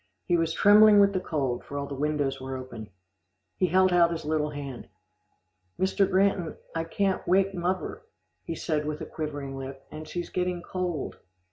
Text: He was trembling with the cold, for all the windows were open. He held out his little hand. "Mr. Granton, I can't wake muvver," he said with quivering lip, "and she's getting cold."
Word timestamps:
He 0.25 0.35
was 0.35 0.51
trembling 0.51 0.99
with 0.99 1.13
the 1.13 1.19
cold, 1.19 1.63
for 1.63 1.77
all 1.77 1.85
the 1.85 1.93
windows 1.93 2.41
were 2.41 2.57
open. 2.57 2.89
He 3.57 3.67
held 3.67 3.93
out 3.93 4.09
his 4.09 4.25
little 4.25 4.49
hand. 4.49 4.87
"Mr. 5.79 6.09
Granton, 6.09 6.55
I 6.73 6.85
can't 6.85 7.27
wake 7.27 7.53
muvver," 7.53 8.01
he 8.43 8.55
said 8.55 8.83
with 8.87 9.07
quivering 9.11 9.59
lip, 9.59 9.85
"and 9.91 10.07
she's 10.07 10.31
getting 10.31 10.63
cold." 10.63 11.17